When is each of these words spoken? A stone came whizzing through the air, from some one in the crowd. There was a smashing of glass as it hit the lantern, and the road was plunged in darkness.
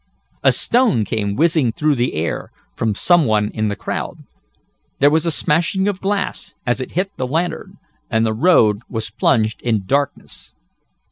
A 0.41 0.51
stone 0.51 1.05
came 1.05 1.35
whizzing 1.35 1.71
through 1.73 1.93
the 1.93 2.15
air, 2.15 2.51
from 2.75 2.95
some 2.95 3.25
one 3.25 3.51
in 3.51 3.67
the 3.67 3.75
crowd. 3.75 4.23
There 4.97 5.11
was 5.11 5.27
a 5.27 5.31
smashing 5.31 5.87
of 5.87 6.01
glass 6.01 6.55
as 6.65 6.81
it 6.81 6.93
hit 6.93 7.11
the 7.17 7.27
lantern, 7.27 7.75
and 8.09 8.25
the 8.25 8.33
road 8.33 8.79
was 8.89 9.11
plunged 9.11 9.61
in 9.61 9.85
darkness. 9.85 10.53